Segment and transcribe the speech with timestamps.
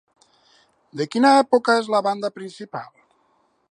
[1.01, 2.93] De quina època és la banda principal?